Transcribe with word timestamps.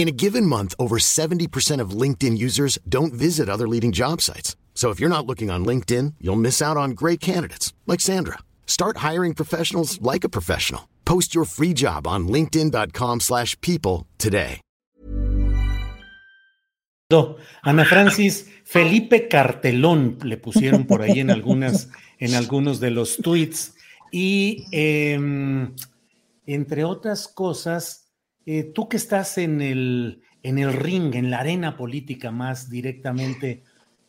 In 0.00 0.08
a 0.08 0.12
given 0.12 0.46
month, 0.46 0.74
over 0.78 0.96
70% 0.96 1.78
of 1.78 1.90
LinkedIn 1.90 2.38
users 2.38 2.78
don't 2.88 3.12
visit 3.12 3.50
other 3.50 3.68
leading 3.68 3.92
job 3.92 4.22
sites. 4.22 4.56
So 4.72 4.88
if 4.88 4.98
you're 4.98 5.10
not 5.10 5.26
looking 5.26 5.50
on 5.50 5.62
LinkedIn, 5.66 6.14
you'll 6.22 6.40
miss 6.40 6.62
out 6.62 6.78
on 6.78 6.92
great 6.92 7.20
candidates 7.20 7.74
like 7.86 8.00
Sandra. 8.00 8.38
Start 8.66 9.04
hiring 9.08 9.34
professionals 9.34 10.00
like 10.00 10.24
a 10.24 10.30
professional. 10.30 10.88
Post 11.04 11.34
your 11.34 11.44
free 11.44 11.74
job 11.74 12.06
on 12.06 12.28
linkedin.com/people 12.28 14.06
today. 14.16 14.62
Ana 17.62 17.84
Francis, 17.84 18.48
Felipe 18.64 19.28
Cartelón 19.28 20.18
le 20.22 20.38
pusieron 20.38 20.86
por 20.86 21.02
ahí 21.02 21.20
en 21.20 21.30
algunas 21.30 21.90
en 22.18 22.34
algunos 22.34 22.80
de 22.80 22.90
los 22.90 23.18
tweets 23.18 23.74
y 24.10 24.64
eh, 24.72 25.68
entre 26.46 26.84
otras 26.84 27.28
cosas 27.28 27.99
Eh, 28.46 28.64
tú 28.74 28.88
que 28.88 28.96
estás 28.96 29.38
en 29.38 29.60
el, 29.60 30.22
en 30.42 30.58
el 30.58 30.72
ring, 30.72 31.14
en 31.14 31.30
la 31.30 31.40
arena 31.40 31.76
política 31.76 32.30
más 32.30 32.70
directamente, 32.70 33.62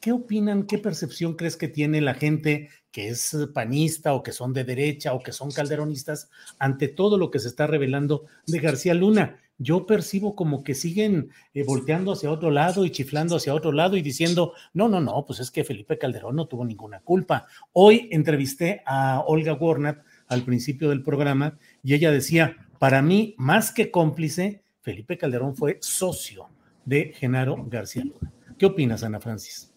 ¿qué 0.00 0.12
opinan, 0.12 0.64
qué 0.64 0.78
percepción 0.78 1.34
crees 1.34 1.56
que 1.56 1.68
tiene 1.68 2.00
la 2.00 2.14
gente 2.14 2.68
que 2.90 3.08
es 3.08 3.36
panista 3.54 4.14
o 4.14 4.22
que 4.22 4.32
son 4.32 4.52
de 4.52 4.64
derecha 4.64 5.12
o 5.12 5.22
que 5.22 5.32
son 5.32 5.50
calderonistas 5.50 6.30
ante 6.58 6.88
todo 6.88 7.18
lo 7.18 7.30
que 7.30 7.38
se 7.38 7.48
está 7.48 7.66
revelando 7.66 8.24
de 8.46 8.58
García 8.58 8.94
Luna? 8.94 9.38
Yo 9.58 9.86
percibo 9.86 10.36
como 10.36 10.62
que 10.62 10.74
siguen 10.74 11.30
eh, 11.54 11.64
volteando 11.64 12.12
hacia 12.12 12.30
otro 12.30 12.50
lado 12.50 12.84
y 12.84 12.90
chiflando 12.90 13.36
hacia 13.36 13.54
otro 13.54 13.72
lado 13.72 13.96
y 13.96 14.02
diciendo, 14.02 14.52
no, 14.74 14.88
no, 14.88 15.00
no, 15.00 15.24
pues 15.24 15.40
es 15.40 15.50
que 15.50 15.64
Felipe 15.64 15.96
Calderón 15.96 16.36
no 16.36 16.46
tuvo 16.46 16.64
ninguna 16.64 17.00
culpa. 17.00 17.46
Hoy 17.72 18.08
entrevisté 18.12 18.82
a 18.84 19.22
Olga 19.26 19.54
Warnat 19.54 19.98
al 20.28 20.42
principio 20.42 20.90
del 20.90 21.02
programa 21.02 21.58
y 21.82 21.94
ella 21.94 22.10
decía, 22.10 22.65
para 22.78 23.02
mí, 23.02 23.34
más 23.38 23.72
que 23.72 23.90
cómplice, 23.90 24.62
Felipe 24.80 25.18
Calderón 25.18 25.56
fue 25.56 25.78
socio 25.80 26.48
de 26.84 27.12
Genaro 27.14 27.64
García 27.68 28.04
Luna. 28.04 28.32
¿Qué 28.58 28.66
opinas, 28.66 29.02
Ana 29.02 29.20
Francis? 29.20 29.72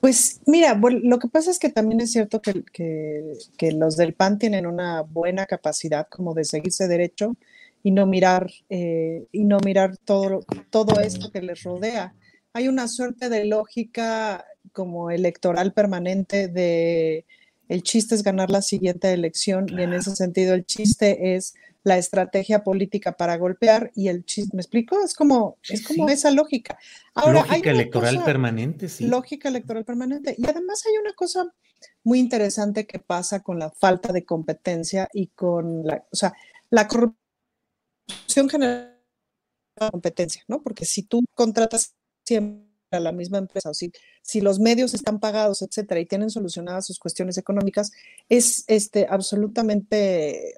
Pues 0.00 0.40
mira, 0.46 0.78
lo 0.80 1.18
que 1.18 1.28
pasa 1.28 1.50
es 1.50 1.58
que 1.58 1.70
también 1.70 2.00
es 2.00 2.12
cierto 2.12 2.40
que, 2.40 3.72
los 3.72 3.96
del 3.96 4.14
PAN 4.14 4.38
tienen 4.38 4.66
una 4.66 5.02
buena 5.02 5.46
capacidad 5.46 6.06
como 6.08 6.34
de 6.34 6.44
seguirse 6.44 6.88
derecho 6.88 7.36
y 7.82 7.92
no 7.92 8.06
mirar, 8.06 8.50
eh, 8.68 9.26
y 9.32 9.44
no 9.44 9.58
mirar 9.64 9.96
todo, 9.96 10.40
todo 10.70 11.00
esto 11.00 11.30
que 11.30 11.42
les 11.42 11.62
rodea. 11.62 12.14
Hay 12.52 12.68
una 12.68 12.88
suerte 12.88 13.28
de 13.28 13.44
lógica 13.44 14.44
como 14.72 15.10
electoral 15.10 15.72
permanente 15.72 16.48
de 16.48 17.26
el 17.68 17.82
chiste 17.82 18.14
es 18.14 18.22
ganar 18.22 18.50
la 18.50 18.62
siguiente 18.62 19.12
elección 19.12 19.66
y 19.68 19.82
en 19.82 19.92
ese 19.92 20.14
sentido 20.14 20.54
el 20.54 20.64
chiste 20.64 21.34
es 21.34 21.54
la 21.82 21.98
estrategia 21.98 22.64
política 22.64 23.16
para 23.16 23.36
golpear 23.36 23.92
y 23.94 24.08
el 24.08 24.24
chisme. 24.24 24.56
¿Me 24.56 24.60
explico? 24.60 25.00
Es 25.04 25.14
como, 25.14 25.56
es 25.68 25.86
como 25.86 26.08
esa 26.08 26.32
lógica. 26.32 26.76
lógica 27.14 27.70
electoral 27.70 28.24
permanente, 28.24 28.88
sí. 28.88 29.06
Lógica 29.06 29.48
electoral 29.48 29.84
permanente. 29.84 30.34
Y 30.36 30.48
además 30.48 30.84
hay 30.84 30.98
una 30.98 31.12
cosa 31.12 31.52
muy 32.02 32.18
interesante 32.18 32.86
que 32.86 32.98
pasa 32.98 33.40
con 33.40 33.60
la 33.60 33.70
falta 33.70 34.12
de 34.12 34.24
competencia 34.24 35.08
y 35.12 35.28
con 35.28 35.86
la, 35.86 36.04
o 36.10 36.16
sea, 36.16 36.32
la 36.70 36.88
corrupción 36.88 37.16
genera 38.48 38.98
competencia, 39.90 40.42
¿no? 40.48 40.62
Porque 40.62 40.84
si 40.84 41.02
tú 41.02 41.22
contratas 41.34 41.94
siempre 42.24 42.65
a 42.90 43.00
la 43.00 43.12
misma 43.12 43.38
empresa 43.38 43.70
o 43.70 43.74
si, 43.74 43.92
si 44.22 44.40
los 44.40 44.60
medios 44.60 44.94
están 44.94 45.20
pagados, 45.20 45.62
etcétera, 45.62 46.00
y 46.00 46.06
tienen 46.06 46.30
solucionadas 46.30 46.86
sus 46.86 46.98
cuestiones 46.98 47.38
económicas, 47.38 47.92
es 48.28 48.64
este, 48.68 49.06
absolutamente 49.08 50.54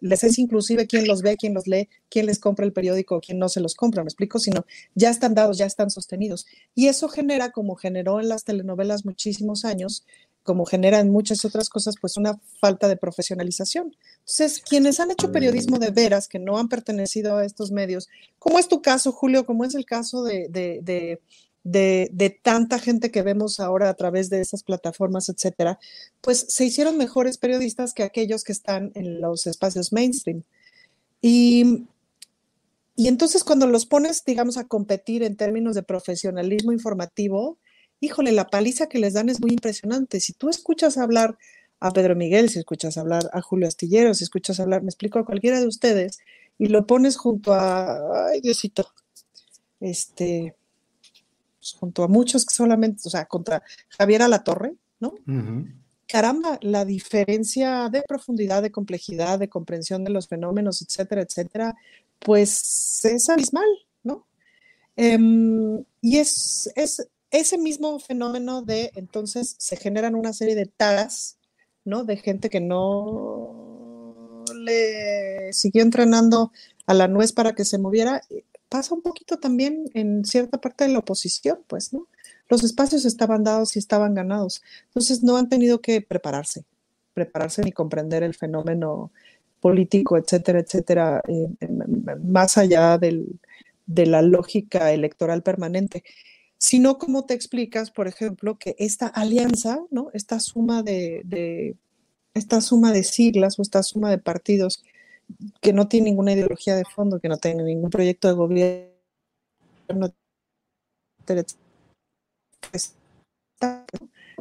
les 0.00 0.24
es 0.24 0.38
inclusive 0.38 0.86
quién 0.86 1.06
los 1.06 1.22
ve, 1.22 1.36
quién 1.36 1.54
los 1.54 1.66
lee, 1.66 1.88
quién 2.10 2.26
les 2.26 2.38
compra 2.38 2.64
el 2.64 2.72
periódico, 2.72 3.20
quién 3.20 3.38
no 3.38 3.48
se 3.48 3.60
los 3.60 3.74
compra, 3.74 4.02
me 4.02 4.08
explico, 4.08 4.38
sino 4.38 4.66
ya 4.94 5.10
están 5.10 5.34
dados, 5.34 5.58
ya 5.58 5.66
están 5.66 5.90
sostenidos. 5.90 6.46
Y 6.74 6.88
eso 6.88 7.08
genera, 7.08 7.50
como 7.50 7.76
generó 7.76 8.20
en 8.20 8.28
las 8.28 8.44
telenovelas 8.44 9.04
muchísimos 9.04 9.64
años, 9.64 10.04
como 10.42 10.64
genera 10.64 11.00
en 11.00 11.10
muchas 11.10 11.44
otras 11.44 11.68
cosas, 11.68 11.96
pues 12.00 12.16
una 12.16 12.40
falta 12.60 12.88
de 12.88 12.96
profesionalización. 12.96 13.94
Entonces, 14.20 14.62
quienes 14.66 14.98
han 14.98 15.10
hecho 15.10 15.30
periodismo 15.30 15.78
de 15.78 15.90
veras, 15.90 16.26
que 16.26 16.38
no 16.38 16.58
han 16.58 16.68
pertenecido 16.68 17.36
a 17.36 17.44
estos 17.44 17.70
medios, 17.70 18.08
como 18.38 18.58
es 18.58 18.66
tu 18.66 18.80
caso, 18.80 19.12
Julio, 19.12 19.44
como 19.44 19.64
es 19.64 19.74
el 19.74 19.84
caso 19.84 20.22
de, 20.22 21.20
tanta 22.42 22.78
gente 22.78 23.10
que 23.10 23.22
vemos 23.22 23.60
ahora 23.60 23.88
a 23.88 23.94
través 23.94 24.30
de 24.30 24.40
esas 24.40 24.62
plataformas, 24.62 25.28
etcétera, 25.28 25.78
pues 26.20 26.46
se 26.48 26.64
hicieron 26.64 26.96
mejores 26.96 27.38
periodistas 27.38 27.94
que 27.94 28.02
aquellos 28.02 28.44
que 28.44 28.52
están 28.52 28.92
en 28.94 29.20
los 29.20 29.46
espacios 29.46 29.92
mainstream. 29.92 30.42
Y, 31.20 31.86
y 32.96 33.08
entonces 33.08 33.44
cuando 33.44 33.66
los 33.66 33.86
pones, 33.86 34.24
digamos, 34.24 34.56
a 34.56 34.64
competir 34.64 35.22
en 35.22 35.36
términos 35.36 35.74
de 35.74 35.82
profesionalismo 35.82 36.72
informativo, 36.72 37.58
híjole, 38.00 38.32
la 38.32 38.46
paliza 38.46 38.88
que 38.88 38.98
les 38.98 39.14
dan 39.14 39.28
es 39.28 39.40
muy 39.40 39.50
impresionante. 39.50 40.20
Si 40.20 40.32
tú 40.32 40.48
escuchas 40.48 40.98
hablar 40.98 41.36
a 41.80 41.90
Pedro 41.92 42.16
Miguel, 42.16 42.48
si 42.48 42.58
escuchas 42.58 42.96
hablar 42.98 43.30
a 43.32 43.40
Julio 43.40 43.68
Astillero, 43.68 44.14
si 44.14 44.24
escuchas 44.24 44.60
hablar, 44.60 44.82
me 44.82 44.88
explico, 44.88 45.18
a 45.18 45.24
cualquiera 45.24 45.60
de 45.60 45.66
ustedes, 45.66 46.18
y 46.58 46.66
lo 46.66 46.86
pones 46.86 47.16
junto 47.16 47.52
a, 47.52 48.28
ay 48.30 48.40
Diosito, 48.40 48.86
este, 49.80 50.56
junto 51.78 52.02
a 52.02 52.08
muchos 52.08 52.44
que 52.44 52.54
solamente, 52.54 53.02
o 53.04 53.10
sea, 53.10 53.26
contra 53.26 53.62
Javier 53.88 54.22
Alatorre, 54.22 54.74
¿no? 55.00 55.14
Caramba, 56.06 56.58
la 56.62 56.84
diferencia 56.84 57.88
de 57.90 58.02
profundidad, 58.02 58.62
de 58.62 58.72
complejidad, 58.72 59.38
de 59.38 59.48
comprensión 59.48 60.04
de 60.04 60.10
los 60.10 60.26
fenómenos, 60.28 60.80
etcétera, 60.80 61.22
etcétera, 61.22 61.76
pues 62.18 63.04
es 63.04 63.28
abismal, 63.28 63.68
¿no? 64.02 64.26
Em, 64.96 65.84
y 66.00 66.18
es, 66.18 66.70
es 66.76 67.06
ese 67.30 67.58
mismo 67.58 67.98
fenómeno 67.98 68.62
de 68.62 68.90
entonces 68.94 69.54
se 69.58 69.76
generan 69.76 70.14
una 70.14 70.32
serie 70.32 70.54
de 70.54 70.66
taras, 70.66 71.36
¿no? 71.84 72.04
De 72.04 72.16
gente 72.16 72.48
que 72.48 72.60
no 72.60 74.44
le 74.54 75.52
siguió 75.52 75.82
entrenando 75.82 76.52
a 76.86 76.94
la 76.94 77.06
nuez 77.06 77.32
para 77.32 77.54
que 77.54 77.64
se 77.64 77.78
moviera 77.78 78.22
pasa 78.68 78.94
un 78.94 79.02
poquito 79.02 79.38
también 79.38 79.90
en 79.94 80.24
cierta 80.24 80.60
parte 80.60 80.84
de 80.84 80.92
la 80.92 81.00
oposición, 81.00 81.60
pues, 81.66 81.92
¿no? 81.92 82.06
Los 82.48 82.64
espacios 82.64 83.04
estaban 83.04 83.44
dados 83.44 83.76
y 83.76 83.78
estaban 83.78 84.14
ganados. 84.14 84.62
Entonces 84.86 85.22
no 85.22 85.36
han 85.36 85.48
tenido 85.48 85.80
que 85.80 86.00
prepararse, 86.00 86.64
prepararse 87.14 87.62
ni 87.62 87.72
comprender 87.72 88.22
el 88.22 88.34
fenómeno 88.34 89.10
político, 89.60 90.16
etcétera, 90.16 90.60
etcétera, 90.60 91.22
eh, 91.28 91.48
más 92.22 92.56
allá 92.58 92.96
del, 92.98 93.38
de 93.86 94.06
la 94.06 94.22
lógica 94.22 94.92
electoral 94.92 95.42
permanente. 95.42 96.04
Sino 96.58 96.98
como 96.98 97.24
te 97.24 97.34
explicas, 97.34 97.90
por 97.90 98.08
ejemplo, 98.08 98.58
que 98.58 98.74
esta 98.78 99.06
alianza, 99.06 99.80
¿no? 99.90 100.10
Esta 100.12 100.40
suma 100.40 100.82
de, 100.82 101.22
de 101.24 101.76
esta 102.34 102.60
suma 102.60 102.92
de 102.92 103.04
siglas 103.04 103.58
o 103.58 103.62
esta 103.62 103.82
suma 103.82 104.10
de 104.10 104.18
partidos 104.18 104.84
que 105.60 105.72
no 105.72 105.88
tiene 105.88 106.10
ninguna 106.10 106.32
ideología 106.32 106.76
de 106.76 106.84
fondo, 106.84 107.20
que 107.20 107.28
no 107.28 107.36
tiene 107.36 107.62
ningún 107.62 107.90
proyecto 107.90 108.28
de 108.28 108.34
gobierno, 108.34 108.92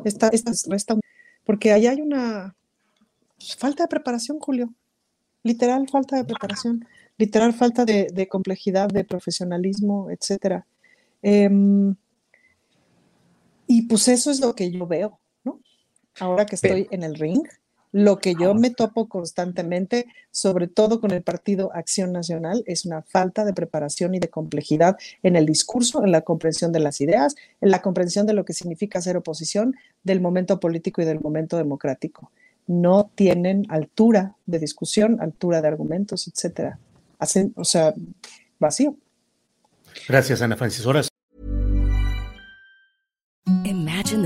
está, 0.03 0.29
está, 0.29 0.95
porque 1.43 1.71
allá 1.71 1.91
hay 1.91 2.01
una 2.01 2.55
falta 3.57 3.83
de 3.83 3.89
preparación, 3.89 4.39
Julio, 4.39 4.73
literal 5.43 5.87
falta 5.89 6.17
de 6.17 6.25
preparación, 6.25 6.85
literal 7.17 7.53
falta 7.53 7.85
de, 7.85 8.27
complejidad, 8.29 8.89
de 8.89 9.03
profesionalismo, 9.03 10.09
etcétera. 10.11 10.65
Em, 11.21 11.95
y 13.65 13.83
pues 13.83 14.07
eso 14.07 14.31
es 14.31 14.39
lo 14.39 14.55
que 14.55 14.71
yo 14.71 14.87
veo, 14.87 15.19
¿no? 15.43 15.59
Ahora 16.19 16.45
que 16.45 16.55
estoy 16.55 16.87
en 16.91 17.03
el 17.03 17.15
ring, 17.15 17.43
lo 17.97 18.19
que 18.19 18.35
yo 18.39 18.53
me 18.53 18.69
topo 18.69 19.09
constantemente, 19.09 20.05
sobre 20.29 20.67
todo 20.67 21.01
con 21.01 21.09
el 21.09 21.23
Partido 21.23 21.71
Acción 21.73 22.11
Nacional, 22.11 22.63
es 22.67 22.85
una 22.85 23.01
falta 23.01 23.43
de 23.43 23.53
preparación 23.53 24.13
y 24.13 24.19
de 24.19 24.29
complejidad 24.29 24.97
en 25.23 25.35
el 25.35 25.47
discurso, 25.47 26.03
en 26.03 26.11
la 26.11 26.21
comprensión 26.21 26.71
de 26.71 26.79
las 26.79 27.01
ideas, 27.01 27.35
en 27.59 27.71
la 27.71 27.81
comprensión 27.81 28.27
de 28.27 28.33
lo 28.33 28.45
que 28.45 28.53
significa 28.53 29.01
ser 29.01 29.17
oposición, 29.17 29.75
del 30.03 30.21
momento 30.21 30.59
político 30.59 31.01
y 31.01 31.05
del 31.05 31.21
momento 31.21 31.57
democrático. 31.57 32.31
No 32.67 33.09
tienen 33.15 33.65
altura 33.67 34.35
de 34.45 34.59
discusión, 34.59 35.19
altura 35.19 35.63
de 35.63 35.67
argumentos, 35.67 36.27
etcétera. 36.27 36.77
Hacen, 37.17 37.51
o 37.55 37.65
sea, 37.65 37.95
vacío. 38.59 38.95
Gracias, 40.07 40.43
Ana 40.43 40.55
Francis. 40.55 40.85
Imagine 40.85 41.16